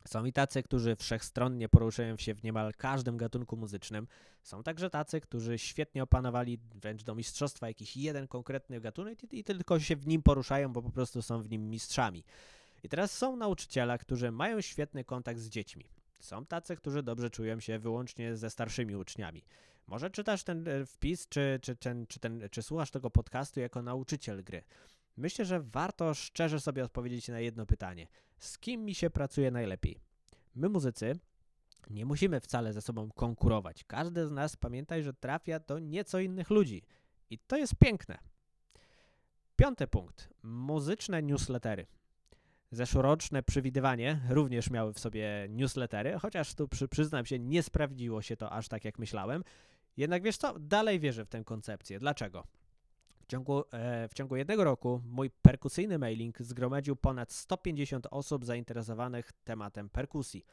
Są 0.08 0.24
i 0.24 0.32
tacy, 0.32 0.62
którzy 0.62 0.96
wszechstronnie 0.96 1.68
poruszają 1.68 2.16
się 2.16 2.34
w 2.34 2.42
niemal 2.42 2.72
każdym 2.74 3.16
gatunku 3.16 3.56
muzycznym. 3.56 4.06
Są 4.42 4.62
także 4.62 4.90
tacy, 4.90 5.20
którzy 5.20 5.58
świetnie 5.58 6.02
opanowali 6.02 6.58
wręcz 6.74 7.02
do 7.02 7.14
mistrzostwa 7.14 7.68
jakiś 7.68 7.96
jeden 7.96 8.28
konkretny 8.28 8.80
gatunek 8.80 9.24
i, 9.24 9.38
i 9.38 9.44
tylko 9.44 9.80
się 9.80 9.96
w 9.96 10.06
nim 10.06 10.22
poruszają, 10.22 10.72
bo 10.72 10.82
po 10.82 10.90
prostu 10.90 11.22
są 11.22 11.42
w 11.42 11.50
nim 11.50 11.70
mistrzami. 11.70 12.24
I 12.84 12.88
teraz 12.88 13.18
są 13.18 13.36
nauczyciele, 13.36 13.98
którzy 13.98 14.32
mają 14.32 14.60
świetny 14.60 15.04
kontakt 15.04 15.40
z 15.40 15.48
dziećmi. 15.48 15.84
Są 16.20 16.46
tacy, 16.46 16.76
którzy 16.76 17.02
dobrze 17.02 17.30
czują 17.30 17.60
się 17.60 17.78
wyłącznie 17.78 18.36
ze 18.36 18.50
starszymi 18.50 18.96
uczniami. 18.96 19.44
Może 19.86 20.10
czytasz 20.10 20.44
ten 20.44 20.68
e, 20.68 20.86
wpis, 20.86 21.28
czy, 21.28 21.58
czy, 21.62 21.76
czy, 22.08 22.20
ten, 22.20 22.48
czy 22.50 22.62
słuchasz 22.62 22.90
tego 22.90 23.10
podcastu 23.10 23.60
jako 23.60 23.82
nauczyciel 23.82 24.44
gry. 24.44 24.62
Myślę, 25.16 25.44
że 25.44 25.60
warto 25.60 26.14
szczerze 26.14 26.60
sobie 26.60 26.84
odpowiedzieć 26.84 27.28
na 27.28 27.40
jedno 27.40 27.66
pytanie. 27.66 28.08
Z 28.38 28.58
kim 28.58 28.84
mi 28.84 28.94
się 28.94 29.10
pracuje 29.10 29.50
najlepiej? 29.50 30.00
My, 30.54 30.68
muzycy, 30.68 31.18
nie 31.90 32.06
musimy 32.06 32.40
wcale 32.40 32.72
ze 32.72 32.82
sobą 32.82 33.10
konkurować. 33.10 33.84
Każdy 33.84 34.26
z 34.26 34.30
nas, 34.30 34.56
pamiętaj, 34.56 35.02
że 35.02 35.12
trafia 35.12 35.60
do 35.60 35.78
nieco 35.78 36.18
innych 36.18 36.50
ludzi. 36.50 36.82
I 37.30 37.38
to 37.38 37.56
jest 37.56 37.76
piękne. 37.76 38.18
Piąty 39.56 39.86
punkt. 39.86 40.28
Muzyczne 40.42 41.22
newslettery. 41.22 41.86
Zeszłoroczne 42.74 43.42
przewidywanie 43.42 44.20
również 44.30 44.70
miały 44.70 44.92
w 44.92 44.98
sobie 44.98 45.46
newslettery, 45.48 46.18
chociaż 46.18 46.54
tu 46.54 46.68
przy, 46.68 46.88
przyznam 46.88 47.26
się, 47.26 47.38
nie 47.38 47.62
sprawdziło 47.62 48.22
się 48.22 48.36
to 48.36 48.52
aż 48.52 48.68
tak, 48.68 48.84
jak 48.84 48.98
myślałem. 48.98 49.44
Jednak 49.96 50.22
wiesz 50.22 50.36
co, 50.36 50.58
dalej 50.58 51.00
wierzę 51.00 51.24
w 51.24 51.28
tę 51.28 51.44
koncepcję. 51.44 51.98
Dlaczego? 51.98 52.44
W 53.22 53.26
ciągu, 53.26 53.64
e, 53.72 54.08
w 54.08 54.14
ciągu 54.14 54.36
jednego 54.36 54.64
roku 54.64 55.02
mój 55.06 55.30
perkusyjny 55.30 55.98
mailing 55.98 56.42
zgromadził 56.42 56.96
ponad 56.96 57.32
150 57.32 58.06
osób 58.10 58.44
zainteresowanych 58.44 59.32
tematem 59.44 59.88
perkusji. 59.88 60.44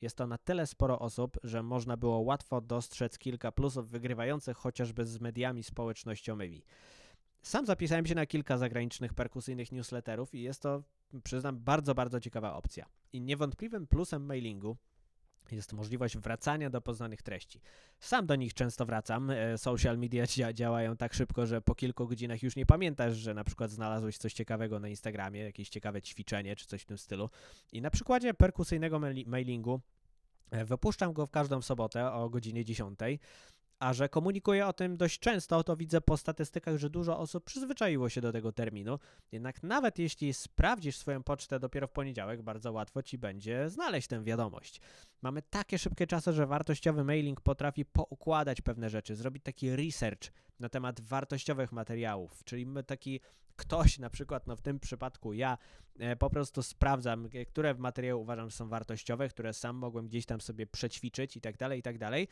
Jest 0.00 0.16
to 0.16 0.26
na 0.26 0.38
tyle 0.38 0.66
sporo 0.66 0.98
osób, 0.98 1.38
że 1.42 1.62
można 1.62 1.96
było 1.96 2.18
łatwo 2.18 2.60
dostrzec 2.60 3.18
kilka 3.18 3.52
plusów 3.52 3.88
wygrywających 3.88 4.56
chociażby 4.56 5.06
z 5.06 5.20
mediami 5.20 5.62
społecznościowymi. 5.62 6.62
Sam 7.42 7.66
zapisałem 7.66 8.06
się 8.06 8.14
na 8.14 8.26
kilka 8.26 8.58
zagranicznych 8.58 9.14
perkusyjnych 9.14 9.72
newsletterów 9.72 10.34
i 10.34 10.42
jest 10.42 10.62
to, 10.62 10.82
przyznam, 11.24 11.58
bardzo, 11.58 11.94
bardzo 11.94 12.20
ciekawa 12.20 12.54
opcja. 12.54 12.86
I 13.12 13.20
niewątpliwym 13.20 13.86
plusem 13.86 14.26
mailingu 14.26 14.76
jest 15.52 15.72
możliwość 15.72 16.18
wracania 16.18 16.70
do 16.70 16.80
poznanych 16.80 17.22
treści. 17.22 17.60
Sam 18.00 18.26
do 18.26 18.36
nich 18.36 18.54
często 18.54 18.86
wracam. 18.86 19.30
E, 19.30 19.58
social 19.58 19.98
media 19.98 20.52
działają 20.54 20.96
tak 20.96 21.14
szybko, 21.14 21.46
że 21.46 21.60
po 21.60 21.74
kilku 21.74 22.08
godzinach 22.08 22.42
już 22.42 22.56
nie 22.56 22.66
pamiętasz, 22.66 23.16
że 23.16 23.34
na 23.34 23.44
przykład 23.44 23.70
znalazłeś 23.70 24.18
coś 24.18 24.32
ciekawego 24.32 24.80
na 24.80 24.88
Instagramie, 24.88 25.40
jakieś 25.40 25.68
ciekawe 25.68 26.02
ćwiczenie 26.02 26.56
czy 26.56 26.66
coś 26.66 26.82
w 26.82 26.86
tym 26.86 26.98
stylu. 26.98 27.30
I 27.72 27.82
na 27.82 27.90
przykładzie 27.90 28.34
perkusyjnego 28.34 29.00
mailingu 29.26 29.80
e, 30.50 30.64
wypuszczam 30.64 31.12
go 31.12 31.26
w 31.26 31.30
każdą 31.30 31.62
sobotę 31.62 32.12
o 32.12 32.30
godzinie 32.30 32.64
10 32.64 32.98
a 33.78 33.92
że 33.92 34.08
komunikuję 34.08 34.66
o 34.66 34.72
tym 34.72 34.96
dość 34.96 35.18
często, 35.18 35.64
to 35.64 35.76
widzę 35.76 36.00
po 36.00 36.16
statystykach, 36.16 36.76
że 36.76 36.90
dużo 36.90 37.18
osób 37.18 37.44
przyzwyczaiło 37.44 38.08
się 38.08 38.20
do 38.20 38.32
tego 38.32 38.52
terminu. 38.52 38.98
Jednak 39.32 39.62
nawet 39.62 39.98
jeśli 39.98 40.34
sprawdzisz 40.34 40.96
swoją 40.96 41.22
pocztę 41.22 41.60
dopiero 41.60 41.86
w 41.86 41.92
poniedziałek, 41.92 42.42
bardzo 42.42 42.72
łatwo 42.72 43.02
ci 43.02 43.18
będzie 43.18 43.70
znaleźć 43.70 44.08
tę 44.08 44.24
wiadomość. 44.24 44.80
Mamy 45.22 45.42
takie 45.42 45.78
szybkie 45.78 46.06
czasy, 46.06 46.32
że 46.32 46.46
wartościowy 46.46 47.04
mailing 47.04 47.40
potrafi 47.40 47.84
poukładać 47.84 48.60
pewne 48.60 48.90
rzeczy, 48.90 49.16
zrobić 49.16 49.42
taki 49.42 49.76
research 49.76 50.32
na 50.60 50.68
temat 50.68 51.00
wartościowych 51.00 51.72
materiałów, 51.72 52.44
czyli 52.44 52.66
taki 52.86 53.20
ktoś, 53.58 53.98
na 53.98 54.10
przykład, 54.10 54.46
no 54.46 54.56
w 54.56 54.62
tym 54.62 54.80
przypadku 54.80 55.32
ja, 55.32 55.58
e, 55.98 56.16
po 56.16 56.30
prostu 56.30 56.62
sprawdzam, 56.62 57.28
e, 57.34 57.46
które 57.46 57.74
materiały 57.74 58.20
uważam, 58.20 58.50
są 58.50 58.68
wartościowe, 58.68 59.28
które 59.28 59.52
sam 59.52 59.76
mogłem 59.76 60.08
gdzieś 60.08 60.26
tam 60.26 60.40
sobie 60.40 60.66
przećwiczyć 60.66 61.36
i 61.36 61.40
tak 61.40 61.56
dalej, 61.56 61.78
i 61.78 61.82
tak 61.82 61.98
dalej. 61.98 62.28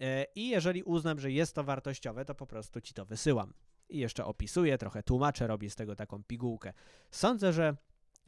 E, 0.00 0.26
I 0.34 0.48
jeżeli 0.48 0.82
uznam, 0.82 1.20
że 1.20 1.32
jest 1.32 1.54
to 1.54 1.64
wartościowe, 1.64 2.24
to 2.24 2.34
po 2.34 2.46
prostu 2.46 2.80
ci 2.80 2.94
to 2.94 3.04
wysyłam. 3.04 3.52
I 3.88 3.98
jeszcze 3.98 4.24
opisuję, 4.24 4.78
trochę 4.78 5.02
tłumaczę, 5.02 5.46
robię 5.46 5.70
z 5.70 5.76
tego 5.76 5.96
taką 5.96 6.22
pigułkę. 6.22 6.72
Sądzę, 7.10 7.52
że 7.52 7.76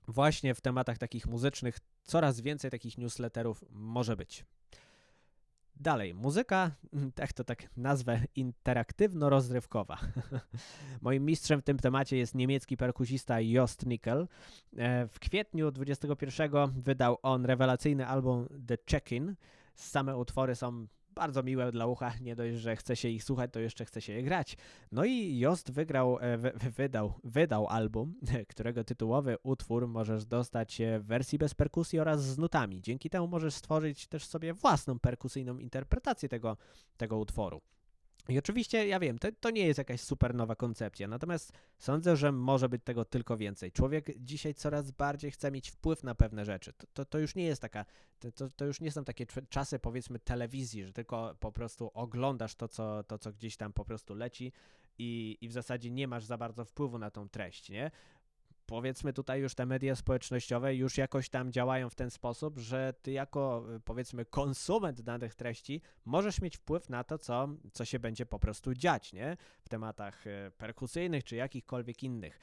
właśnie 0.09 0.55
w 0.55 0.61
tematach 0.61 0.99
takich 0.99 1.27
muzycznych 1.27 1.79
coraz 2.03 2.41
więcej 2.41 2.71
takich 2.71 2.99
newsletterów 2.99 3.65
może 3.71 4.17
być. 4.17 4.45
Dalej, 5.81 6.15
muzyka, 6.15 6.71
tak 7.15 7.33
to 7.33 7.45
tak 7.45 7.69
nazwę, 7.77 8.21
interaktywno-rozrywkowa. 8.37 9.99
Moim 11.03 11.25
mistrzem 11.25 11.61
w 11.61 11.65
tym 11.65 11.79
temacie 11.79 12.17
jest 12.17 12.35
niemiecki 12.35 12.77
perkusista 12.77 13.41
Jost 13.41 13.87
Nickel. 13.87 14.29
E, 14.77 15.09
w 15.09 15.19
kwietniu 15.19 15.71
21 15.71 16.83
wydał 16.83 17.19
on 17.23 17.47
rewelacyjny 17.47 18.07
album 18.07 18.49
The 18.67 18.77
Check-In. 18.91 19.35
Same 19.75 20.17
utwory 20.17 20.55
są 20.55 20.87
bardzo 21.15 21.43
miłe 21.43 21.73
dla 21.73 21.87
ucha, 21.87 22.13
nie 22.21 22.37
dość, 22.37 22.57
że 22.57 22.77
chce 22.77 22.97
się 22.97 23.09
ich 23.09 23.25
słuchać, 23.25 23.51
to 23.53 23.61
jeszcze 23.61 23.85
chce 23.85 24.01
się 24.01 24.13
je 24.13 24.23
grać. 24.23 24.57
No 24.93 25.05
i 25.05 25.39
Jost 25.39 25.71
wygrał, 25.71 26.19
e, 26.21 26.39
wydał, 26.71 27.13
wydał 27.25 27.67
album, 27.67 28.15
którego 28.51 28.85
tytułowy 28.85 29.37
utwór 29.43 29.89
możesz 29.89 30.25
dostać 30.25 30.83
w 31.01 31.05
wersji 31.05 31.39
bez 31.39 31.55
perkusji 31.55 31.99
oraz 31.99 32.23
z 32.23 32.39
nutami. 32.39 32.81
Dzięki 32.81 33.11
temu 33.11 33.29
możesz 33.29 33.55
stworzyć 33.55 34.07
też 34.07 34.25
sobie 34.25 34.55
własną 34.55 34.99
perkusyjną 34.99 35.59
interpretację 35.59 36.29
tego, 36.29 36.57
tego 36.97 37.19
utworu. 37.19 37.61
I 38.31 38.39
oczywiście, 38.39 38.87
ja 38.87 39.01
wiem, 39.01 39.19
to, 39.19 39.29
to 39.41 39.51
nie 39.51 39.67
jest 39.67 39.79
jakaś 39.79 40.01
super 40.01 40.35
nowa 40.35 40.57
koncepcja, 40.57 41.09
natomiast 41.09 41.53
sądzę, 41.79 42.17
że 42.17 42.33
może 42.33 42.69
być 42.69 42.83
tego 42.85 43.05
tylko 43.05 43.37
więcej. 43.37 43.73
Człowiek 43.73 44.07
dzisiaj 44.19 44.55
coraz 44.55 44.91
bardziej 44.91 45.31
chce 45.31 45.51
mieć 45.51 45.71
wpływ 45.71 46.05
na 46.05 46.15
pewne 46.15 46.45
rzeczy. 46.45 46.73
To, 46.73 46.87
to, 46.93 47.05
to 47.05 47.19
już 47.19 47.35
nie 47.35 47.45
jest 47.45 47.63
taka, 47.63 47.85
to, 48.35 48.51
to 48.51 48.65
już 48.65 48.81
nie 48.81 48.93
są 48.93 49.05
takie 49.05 49.27
czasy, 49.49 49.79
powiedzmy, 49.79 50.19
telewizji, 50.19 50.85
że 50.85 50.93
tylko 50.93 51.37
po 51.41 51.53
prostu 51.53 51.91
oglądasz 51.95 52.55
to, 52.55 52.69
co, 52.69 53.03
to, 53.03 53.19
co 53.19 53.33
gdzieś 53.33 53.57
tam 53.57 53.73
po 53.73 53.85
prostu 53.85 54.15
leci 54.15 54.53
i, 54.99 55.39
i 55.41 55.49
w 55.49 55.53
zasadzie 55.53 55.91
nie 55.91 56.09
masz 56.09 56.25
za 56.25 56.39
bardzo 56.39 56.65
wpływu 56.65 56.99
na 56.99 57.11
tą 57.11 57.29
treść, 57.29 57.71
nie? 57.71 57.91
Powiedzmy 58.71 59.13
tutaj 59.13 59.41
już 59.41 59.55
te 59.55 59.67
media 59.67 59.97
społecznościowe 59.97 60.75
już 60.75 60.99
jakoś 60.99 61.29
tam 61.29 61.53
działają 61.53 61.91
w 61.91 61.95
ten 61.95 62.11
sposób, 62.11 62.59
że 62.59 62.95
ty 63.03 63.13
jako 63.13 63.65
y, 63.77 63.81
powiedzmy 63.81 64.25
konsument 64.25 65.01
danych 65.01 65.35
treści 65.35 65.81
możesz 66.05 66.41
mieć 66.41 66.57
wpływ 66.57 66.91
na 66.91 67.05
to, 67.05 67.19
co, 67.19 67.49
co 67.73 67.85
się 67.85 67.99
będzie 67.99 68.27
po 68.27 68.39
prostu 68.39 68.75
dziać, 68.75 69.13
nie? 69.13 69.37
W 69.63 69.69
tematach 69.69 70.27
y, 70.27 70.53
perkusyjnych 70.59 71.25
czy 71.25 71.37
jakichkolwiek 71.37 72.03
innych. 72.03 72.41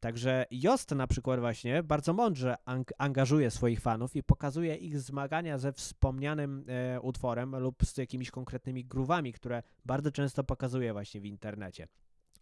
Także 0.00 0.46
Jost 0.50 0.90
na 0.90 1.06
przykład 1.06 1.40
właśnie 1.40 1.82
bardzo 1.82 2.12
mądrze 2.12 2.56
ang 2.64 2.92
angażuje 2.98 3.50
swoich 3.50 3.80
fanów 3.80 4.16
i 4.16 4.22
pokazuje 4.22 4.74
ich 4.74 5.00
zmagania 5.00 5.58
ze 5.58 5.72
wspomnianym 5.72 6.64
e, 6.68 7.00
utworem 7.00 7.56
lub 7.56 7.84
z 7.84 7.96
jakimiś 7.96 8.30
konkretnymi 8.30 8.84
grówami, 8.84 9.32
które 9.32 9.62
bardzo 9.84 10.12
często 10.12 10.44
pokazuje 10.44 10.92
właśnie 10.92 11.20
w 11.20 11.24
internecie. 11.24 11.88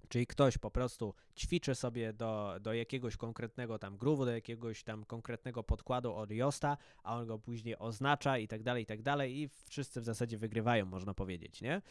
Czyli 0.08 0.26
ktoś 0.26 0.58
po 0.58 0.70
prostu 0.70 1.14
ćwiczy 1.36 1.74
sobie 1.74 2.12
do, 2.12 2.56
do 2.60 2.72
jakiegoś 2.72 3.16
konkretnego 3.16 3.78
tam 3.78 3.98
groove'u, 3.98 4.24
do 4.24 4.30
jakiegoś 4.30 4.82
tam 4.82 5.04
konkretnego 5.04 5.62
podkładu 5.62 6.14
od 6.14 6.30
Josta, 6.30 6.76
a 7.02 7.16
on 7.16 7.26
go 7.26 7.38
później 7.38 7.78
oznacza 7.78 8.38
i 8.38 8.48
tak 8.48 8.62
dalej, 8.62 8.82
i 8.82 8.86
tak 8.86 9.02
dalej 9.02 9.38
i 9.38 9.48
wszyscy 9.68 10.00
w 10.00 10.04
zasadzie 10.04 10.38
wygrywają, 10.38 10.86
można 10.86 11.14
powiedzieć, 11.14 11.60
nie? 11.60 11.82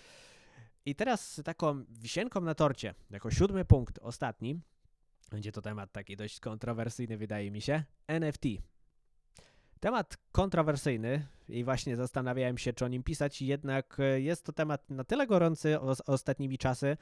I 0.85 0.95
teraz 0.95 1.41
taką 1.45 1.83
wisienką 1.89 2.41
na 2.41 2.55
torcie, 2.55 2.95
jako 3.09 3.31
siódmy 3.31 3.65
punkt, 3.65 3.99
ostatni, 4.01 4.59
będzie 5.31 5.51
to 5.51 5.61
temat 5.61 5.91
taki 5.91 6.17
dość 6.17 6.39
kontrowersyjny, 6.39 7.17
wydaje 7.17 7.51
mi 7.51 7.61
się, 7.61 7.83
NFT. 8.07 8.45
Temat 9.79 10.17
kontrowersyjny 10.31 11.27
i 11.49 11.63
właśnie 11.63 11.97
zastanawiałem 11.97 12.57
się, 12.57 12.73
czy 12.73 12.85
o 12.85 12.87
nim 12.87 13.03
pisać, 13.03 13.41
jednak 13.41 13.97
jest 14.15 14.45
to 14.45 14.53
temat 14.53 14.89
na 14.89 15.03
tyle 15.03 15.27
gorący 15.27 15.79
o, 15.79 15.95
ostatnimi 16.05 16.57
czasy, 16.57 16.97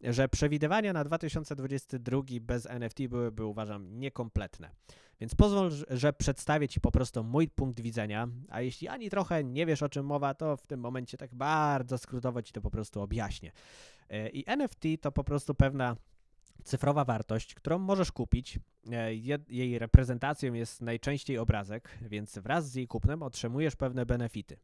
że 0.00 0.28
przewidywania 0.28 0.92
na 0.92 1.04
2022 1.04 2.22
bez 2.40 2.66
NFT 2.66 3.06
byłyby, 3.08 3.44
uważam, 3.44 4.00
niekompletne. 4.00 4.70
Więc 5.20 5.34
pozwól, 5.34 5.70
że 5.90 6.12
przedstawię 6.12 6.68
Ci 6.68 6.80
po 6.80 6.90
prostu 6.90 7.24
mój 7.24 7.48
punkt 7.48 7.80
widzenia, 7.80 8.28
a 8.48 8.60
jeśli 8.60 8.88
ani 8.88 9.10
trochę 9.10 9.44
nie 9.44 9.66
wiesz 9.66 9.82
o 9.82 9.88
czym 9.88 10.06
mowa, 10.06 10.34
to 10.34 10.56
w 10.56 10.66
tym 10.66 10.80
momencie 10.80 11.16
tak 11.16 11.34
bardzo 11.34 11.98
skrótowo 11.98 12.42
Ci 12.42 12.52
to 12.52 12.60
po 12.60 12.70
prostu 12.70 13.00
objaśnię. 13.00 13.52
E, 14.10 14.28
I 14.28 14.44
NFT 14.46 14.82
to 15.00 15.12
po 15.12 15.24
prostu 15.24 15.54
pewna 15.54 15.96
cyfrowa 16.64 17.04
wartość, 17.04 17.54
którą 17.54 17.78
możesz 17.78 18.12
kupić. 18.12 18.58
E, 18.92 19.14
jej 19.48 19.78
reprezentacją 19.78 20.54
jest 20.54 20.82
najczęściej 20.82 21.38
obrazek, 21.38 21.98
więc 22.02 22.38
wraz 22.38 22.70
z 22.70 22.74
jej 22.74 22.86
kupnem 22.86 23.22
otrzymujesz 23.22 23.76
pewne 23.76 24.06
benefity. 24.06 24.56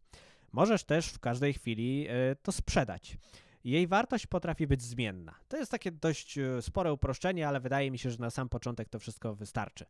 Możesz 0.53 0.85
też 0.85 1.07
w 1.07 1.19
każdej 1.19 1.53
chwili 1.53 2.07
e, 2.09 2.37
to 2.43 2.53
sprzedać. 2.53 3.17
Jej 3.65 3.87
wartość 3.87 4.27
potrafi 4.27 4.67
być 4.67 4.83
zmienna. 4.83 5.35
To 5.49 5.57
jest 5.57 5.71
takie 5.71 5.93
dość 5.93 6.39
e, 6.39 6.63
spore 6.63 6.93
uproszczenie, 6.93 7.49
ale 7.49 7.61
wydaje 7.61 7.91
mi 7.91 7.99
się, 7.99 8.11
że 8.11 8.19
na 8.19 8.31
sam 8.31 8.49
początek 8.49 8.89
to 8.89 8.99
wszystko 8.99 9.35
wystarczy. 9.35 9.87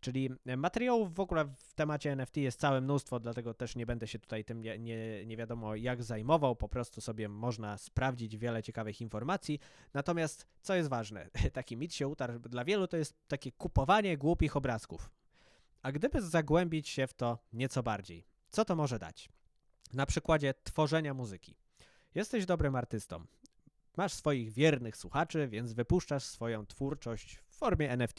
Czyli 0.00 0.30
e, 0.46 0.56
materiałów 0.56 1.14
w 1.14 1.20
ogóle 1.20 1.44
w 1.44 1.74
temacie 1.74 2.12
NFT 2.12 2.36
jest 2.36 2.60
całe 2.60 2.80
mnóstwo, 2.80 3.20
dlatego 3.20 3.54
też 3.54 3.76
nie 3.76 3.86
będę 3.86 4.06
się 4.06 4.18
tutaj 4.18 4.44
tym 4.44 4.60
nie, 4.60 4.78
nie, 4.78 5.26
nie 5.26 5.36
wiadomo 5.36 5.74
jak 5.74 6.02
zajmował, 6.02 6.56
po 6.56 6.68
prostu 6.68 7.00
sobie 7.00 7.28
można 7.28 7.78
sprawdzić 7.78 8.36
wiele 8.36 8.62
ciekawych 8.62 9.00
informacji. 9.00 9.60
Natomiast 9.94 10.46
co 10.62 10.74
jest 10.74 10.88
ważne, 10.88 11.30
taki 11.52 11.76
mit 11.76 11.94
się 11.94 12.08
utarł, 12.08 12.38
dla 12.38 12.64
wielu 12.64 12.86
to 12.86 12.96
jest 12.96 13.14
takie 13.28 13.52
kupowanie 13.52 14.18
głupich 14.18 14.56
obrazków. 14.56 15.10
A 15.82 15.92
gdyby 15.92 16.22
zagłębić 16.22 16.88
się 16.88 17.06
w 17.06 17.14
to 17.14 17.38
nieco 17.52 17.82
bardziej, 17.82 18.26
co 18.50 18.64
to 18.64 18.76
może 18.76 18.98
dać? 18.98 19.28
Na 19.92 20.06
przykładzie 20.06 20.54
tworzenia 20.64 21.14
muzyki. 21.14 21.56
Jesteś 22.14 22.46
dobrym 22.46 22.76
artystą. 22.76 23.24
Masz 23.96 24.12
swoich 24.12 24.52
wiernych 24.52 24.96
słuchaczy, 24.96 25.48
więc 25.48 25.72
wypuszczasz 25.72 26.24
swoją 26.24 26.66
twórczość 26.66 27.38
w 27.48 27.54
formie 27.54 27.90
NFT. 27.90 28.18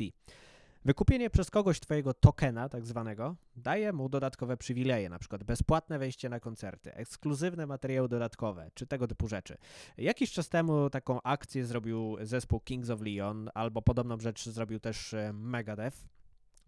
Wykupienie 0.85 1.29
przez 1.29 1.51
kogoś 1.51 1.79
twojego 1.79 2.13
tokena, 2.13 2.69
tak 2.69 2.85
zwanego, 2.85 3.35
daje 3.55 3.93
mu 3.93 4.09
dodatkowe 4.09 4.57
przywileje, 4.57 5.09
na 5.09 5.19
przykład 5.19 5.43
bezpłatne 5.43 5.99
wejście 5.99 6.29
na 6.29 6.39
koncerty, 6.39 6.93
ekskluzywne 6.93 7.67
materiały 7.67 8.09
dodatkowe, 8.09 8.71
czy 8.73 8.87
tego 8.87 9.07
typu 9.07 9.27
rzeczy. 9.27 9.57
Jakiś 9.97 10.31
czas 10.31 10.49
temu 10.49 10.89
taką 10.89 11.21
akcję 11.21 11.65
zrobił 11.65 12.17
zespół 12.21 12.59
Kings 12.59 12.89
of 12.89 13.01
Leon, 13.01 13.49
albo 13.53 13.81
podobną 13.81 14.19
rzecz 14.19 14.49
zrobił 14.49 14.79
też 14.79 15.13
e, 15.13 15.33
Megadeth. 15.33 16.14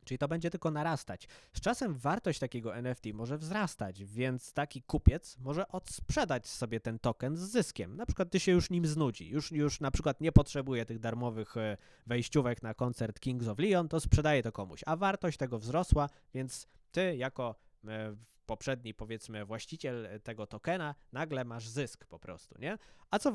Czyli 0.08 0.18
to 0.18 0.28
będzie 0.28 0.50
tylko 0.50 0.72
narastać. 0.72 1.28
Z 1.54 1.62
czasem 1.62 1.96
wartość 1.96 2.40
takiego 2.40 2.76
NFT 2.76 3.06
może 3.14 3.38
wzrastać, 3.38 4.04
więc 4.04 4.54
taki 4.54 4.82
kupiec 4.82 5.38
może 5.40 5.68
odsprzedać 5.68 6.48
sobie 6.48 6.80
ten 6.80 7.00
token 7.00 7.38
z 7.38 7.40
zyskiem. 7.40 7.96
Na 7.96 8.06
przykład 8.06 8.30
ty 8.30 8.40
się 8.40 8.52
już 8.52 8.70
nim 8.70 8.86
znudzi, 8.86 9.30
już, 9.30 9.52
już 9.52 9.80
na 9.80 9.92
przykład 9.92 10.22
nie 10.22 10.32
potrzebuje 10.32 10.86
tych 10.86 11.00
darmowych 11.00 11.58
e, 11.58 11.78
wejściówek 12.06 12.64
na 12.64 12.74
koncert 12.74 13.20
Kings 13.20 13.48
of 13.48 13.60
Leon, 13.60 13.88
to 13.88 14.00
sprzedaje 14.00 14.44
to 14.44 14.52
komuś, 14.52 14.82
a 14.86 14.96
wartość 14.96 15.38
tego 15.38 15.60
wzrosła, 15.60 16.10
więc 16.34 16.68
ty 16.92 17.16
jako 17.16 17.56
e, 17.88 18.16
poprzedni, 18.46 18.94
powiedzmy, 18.94 19.46
właściciel 19.46 20.08
tego 20.24 20.48
tokena, 20.48 20.96
nagle 21.12 21.46
masz 21.46 21.68
zysk 21.68 22.06
po 22.06 22.20
prostu, 22.20 22.56
nie? 22.60 22.78
A 23.12 23.20
co, 23.20 23.34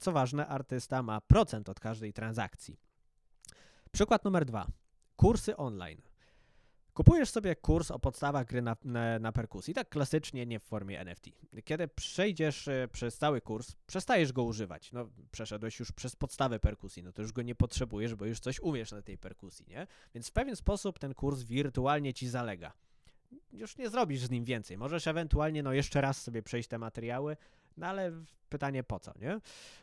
co 0.00 0.12
ważne, 0.12 0.46
artysta 0.46 1.02
ma 1.02 1.20
procent 1.20 1.68
od 1.68 1.80
każdej 1.80 2.12
transakcji. 2.12 2.80
Przykład 3.92 4.24
numer 4.24 4.44
dwa. 4.44 4.66
Kursy 5.20 5.56
online. 5.56 6.00
Kupujesz 6.94 7.30
sobie 7.30 7.56
kurs 7.56 7.90
o 7.90 7.98
podstawach 7.98 8.46
gry 8.46 8.62
na, 8.62 8.76
na, 8.84 9.18
na, 9.18 9.32
perkusji, 9.32 9.74
tak 9.74 9.88
klasycznie, 9.88 10.46
nie 10.46 10.60
w 10.60 10.62
formie 10.62 11.00
NFT. 11.00 11.24
Kiedy 11.64 11.88
przejdziesz 11.88 12.68
e, 12.68 12.88
przez 12.92 13.18
cały 13.18 13.40
kurs, 13.40 13.76
przestajesz 13.86 14.32
go 14.32 14.42
używać. 14.42 14.92
No, 14.92 15.08
przeszedłeś 15.30 15.80
już 15.80 15.92
przez 15.92 16.16
podstawę 16.16 16.58
perkusji, 16.58 17.02
no 17.02 17.12
to 17.12 17.22
już 17.22 17.32
go 17.32 17.42
nie 17.42 17.54
potrzebujesz, 17.54 18.14
bo 18.14 18.26
już 18.26 18.40
coś 18.40 18.60
umiesz 18.60 18.92
na 18.92 19.02
tej 19.02 19.18
perkusji, 19.18 19.66
nie? 19.68 19.86
Więc 20.14 20.28
w 20.28 20.32
pewien 20.32 20.56
sposób 20.56 20.98
ten 20.98 21.14
kurs 21.14 21.42
wirtualnie 21.42 22.14
ci 22.14 22.28
zalega. 22.28 22.72
Już 23.52 23.76
nie 23.76 23.90
zrobisz 23.90 24.20
z 24.20 24.30
nim 24.30 24.44
więcej. 24.44 24.78
Możesz 24.78 25.06
ewentualnie, 25.06 25.62
no 25.62 25.72
jeszcze 25.72 26.00
raz 26.00 26.22
sobie 26.22 26.42
przejść 26.42 26.68
te 26.68 26.78
materiały, 26.78 27.36
no 27.76 27.86
ale 27.86 28.12
pytanie 28.48 28.84
po 28.84 29.00
co, 29.00 29.12
nie? 29.18 29.40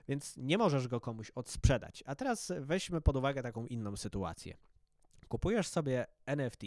Więc 0.08 0.38
nie 0.38 0.58
możesz 0.58 0.88
go 0.88 1.02
komuś 1.02 1.32
odsprzedać. 1.32 2.04
A 2.06 2.16
teraz 2.16 2.52
weźmy 2.60 3.02
pod 3.02 3.16
uwagę 3.16 3.44
taką 3.44 3.66
inną 3.66 3.98
sytuację. 3.98 4.58
Kupujesz 5.28 5.68
sobie 5.68 6.06
NFT, 6.26 6.62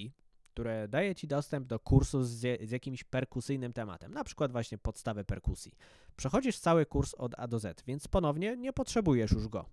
które 0.52 0.88
daje 0.88 1.14
Ci 1.14 1.26
dostęp 1.26 1.66
do 1.66 1.78
kursu 1.78 2.22
z, 2.22 2.30
z, 2.68 2.70
jakimś 2.70 3.04
perkusyjnym 3.04 3.72
tematem, 3.72 4.14
na 4.14 4.24
przykład 4.24 4.52
właśnie 4.52 4.78
podstawę 4.78 5.24
perkusji. 5.24 5.74
Przechodzisz 6.16 6.58
cały 6.58 6.86
kurs 6.86 7.14
od 7.14 7.34
A 7.38 7.48
do 7.48 7.58
Z, 7.58 7.82
więc 7.86 8.08
ponownie 8.08 8.56
nie 8.56 8.72
potrzebujesz 8.72 9.32
już 9.32 9.48
go. 9.48 9.64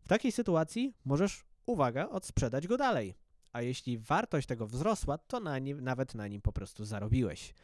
W 0.00 0.08
takiej 0.08 0.32
sytuacji 0.32 0.94
możesz, 1.04 1.44
uwaga, 1.66 2.08
odsprzedać 2.08 2.66
go 2.66 2.76
dalej. 2.76 3.14
A 3.52 3.62
jeśli 3.62 3.98
wartość 3.98 4.46
tego 4.46 4.66
wzrosła, 4.66 5.18
to 5.18 5.40
na 5.40 5.58
nim, 5.58 5.80
nawet 5.80 6.14
na 6.14 6.28
nim 6.28 6.42
po 6.42 6.52
prostu 6.52 6.84
zarobiłeś. 6.84 7.54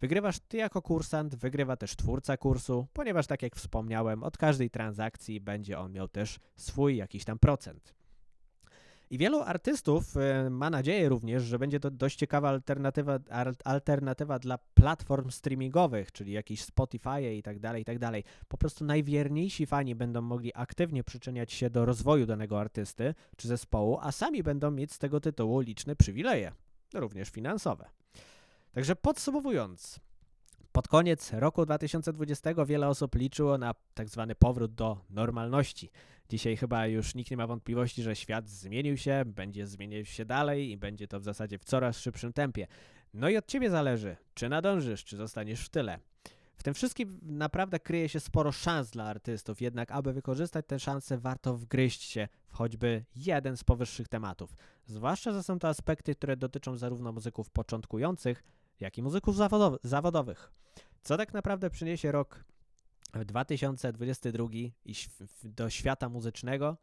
Wygrywasz 0.00 0.38
ty 0.38 0.56
jako 0.56 0.82
kursant, 0.82 1.34
wygrywa 1.34 1.76
też 1.76 1.96
twórca 1.96 2.36
kursu, 2.36 2.86
ponieważ 2.92 3.26
tak 3.26 3.42
jak 3.42 3.56
wspomniałem, 3.56 4.22
od 4.22 4.38
każdej 4.38 4.70
transakcji 4.70 5.40
będzie 5.40 5.78
on 5.78 5.92
miał 5.92 6.08
też 6.08 6.40
swój 6.56 6.96
jakiś 6.96 7.24
tam 7.24 7.38
procent. 7.38 7.94
I 9.14 9.18
wielu 9.18 9.42
artystów 9.42 10.16
e, 10.16 10.50
ma 10.50 10.70
nadzieję 10.70 11.08
również, 11.08 11.42
że 11.42 11.58
będzie 11.58 11.80
to 11.80 11.90
dość 11.90 12.16
ciekawa 12.16 12.48
alternatywa, 12.48 13.18
alternatywa 13.64 14.38
dla 14.38 14.58
platform 14.58 15.30
streamingowych, 15.30 16.12
czyli 16.12 16.32
jakieś 16.32 16.62
Spotify 16.62 17.34
i 17.34 17.42
tak 17.42 17.58
dalej, 17.58 17.82
i 17.82 17.84
tak 17.84 17.98
dalej. 17.98 18.24
Po 18.48 18.58
prostu 18.58 18.84
najwierniejsi 18.84 19.66
fani 19.66 19.94
będą 19.94 20.22
mogli 20.22 20.52
aktywnie 20.54 21.04
przyczyniać 21.04 21.52
się 21.52 21.70
do 21.70 21.84
rozwoju 21.84 22.26
danego 22.26 22.60
artysty 22.60 23.14
czy 23.36 23.48
zespołu, 23.48 23.98
a 24.00 24.12
sami 24.12 24.42
będą 24.42 24.70
mieć 24.70 24.92
z 24.92 24.98
tego 24.98 25.20
tytułu 25.20 25.60
liczne 25.60 25.96
przywileje, 25.96 26.52
również 26.94 27.28
finansowe. 27.28 27.86
Także 28.72 28.96
podsumowując, 28.96 30.00
pod 30.74 30.88
koniec 30.88 31.32
roku 31.32 31.66
2020 31.66 32.64
wiele 32.64 32.88
osób 32.88 33.14
liczyło 33.14 33.58
na 33.58 33.74
tak 33.94 34.08
zwany 34.08 34.34
powrót 34.34 34.74
do 34.74 35.04
normalności. 35.10 35.90
Dzisiaj 36.28 36.56
chyba 36.56 36.86
już 36.86 37.14
nikt 37.14 37.30
nie 37.30 37.36
ma 37.36 37.46
wątpliwości, 37.46 38.02
że 38.02 38.16
świat 38.16 38.48
zmienił 38.48 38.96
się, 38.96 39.22
będzie 39.26 39.66
zmieniał 39.66 40.04
się 40.04 40.24
dalej 40.24 40.70
i 40.70 40.76
będzie 40.76 41.08
to 41.08 41.20
w 41.20 41.24
zasadzie 41.24 41.58
w 41.58 41.64
coraz 41.64 41.98
szybszym 41.98 42.32
tempie. 42.32 42.66
No 43.12 43.28
i 43.28 43.36
od 43.36 43.46
ciebie 43.46 43.70
zależy, 43.70 44.16
czy 44.34 44.48
nadążysz, 44.48 45.04
czy 45.04 45.16
zostaniesz 45.16 45.60
w 45.60 45.68
tyle. 45.68 45.98
W 46.56 46.62
tym 46.62 46.74
wszystkim 46.74 47.20
naprawdę 47.22 47.80
kryje 47.80 48.08
się 48.08 48.20
sporo 48.20 48.52
szans 48.52 48.90
dla 48.90 49.04
artystów, 49.04 49.60
jednak 49.60 49.90
aby 49.90 50.12
wykorzystać 50.12 50.66
te 50.66 50.78
szanse, 50.78 51.18
warto 51.18 51.56
wgryźć 51.56 52.02
się 52.02 52.28
w 52.46 52.52
choćby 52.54 53.04
jeden 53.16 53.56
z 53.56 53.64
powyższych 53.64 54.08
tematów. 54.08 54.56
Zwłaszcza, 54.86 55.32
że 55.32 55.42
są 55.42 55.58
to 55.58 55.68
aspekty, 55.68 56.14
które 56.14 56.36
dotyczą 56.36 56.76
zarówno 56.76 57.12
muzyków 57.12 57.50
początkujących, 57.50 58.42
jak 58.80 58.98
i 58.98 59.02
muzyków 59.02 59.36
zawodow- 59.36 59.78
zawodowych. 59.82 60.52
Co 61.02 61.16
tak 61.16 61.34
naprawdę 61.34 61.70
przyniesie 61.70 62.12
rok 62.12 62.44
2022 63.12 64.48
i 64.84 64.94
do 65.44 65.70
świata 65.70 66.08
muzycznego? 66.08 66.76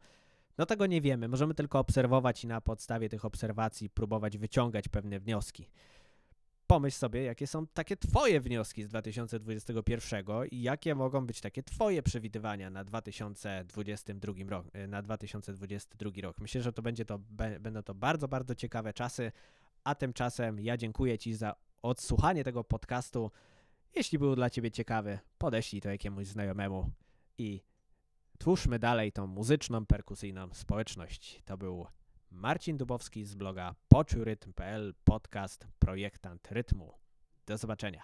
No 0.58 0.66
tego 0.66 0.86
nie 0.86 1.00
wiemy, 1.00 1.28
możemy 1.28 1.54
tylko 1.54 1.78
obserwować 1.78 2.44
i 2.44 2.46
na 2.46 2.60
podstawie 2.60 3.08
tych 3.08 3.24
obserwacji 3.24 3.90
próbować 3.90 4.38
wyciągać 4.38 4.88
pewne 4.88 5.20
wnioski. 5.20 5.68
Pomyśl 6.66 6.98
sobie, 6.98 7.22
jakie 7.22 7.46
są 7.46 7.66
takie 7.66 7.96
Twoje 7.96 8.40
wnioski 8.40 8.82
z 8.82 8.88
2021 8.88 10.24
i 10.50 10.62
jakie 10.62 10.94
mogą 10.94 11.26
być 11.26 11.40
takie 11.40 11.62
Twoje 11.62 12.02
przewidywania 12.02 12.70
na 12.70 12.84
2022 12.84 14.32
rok. 14.48 14.66
Na 14.88 15.02
2022 15.02 16.10
rok. 16.22 16.40
Myślę, 16.40 16.62
że 16.62 16.72
to 16.72 16.82
będzie 16.82 17.04
to, 17.04 17.18
będą 17.60 17.82
to 17.82 17.94
bardzo, 17.94 18.28
bardzo 18.28 18.54
ciekawe 18.54 18.92
czasy, 18.92 19.32
a 19.84 19.94
tymczasem 19.94 20.60
ja 20.60 20.76
dziękuję 20.76 21.18
Ci 21.18 21.34
za 21.34 21.54
odsłuchanie 21.82 22.44
tego 22.44 22.64
podcastu. 22.64 23.30
Jeśli 23.94 24.18
był 24.18 24.36
dla 24.36 24.50
Ciebie 24.50 24.70
ciekawy, 24.70 25.18
podeślij 25.38 25.82
to 25.82 25.90
jakiemuś 25.90 26.26
znajomemu 26.26 26.90
i 27.38 27.62
twórzmy 28.38 28.78
dalej 28.78 29.12
tą 29.12 29.26
muzyczną, 29.26 29.86
perkusyjną 29.86 30.48
społeczność. 30.52 31.42
To 31.44 31.56
był 31.56 31.86
Marcin 32.30 32.76
Dubowski 32.76 33.24
z 33.24 33.34
bloga 33.34 33.74
poczurytm.pl, 33.88 34.94
podcast 35.04 35.66
Projektant 35.78 36.48
Rytmu. 36.50 36.92
Do 37.46 37.58
zobaczenia. 37.58 38.02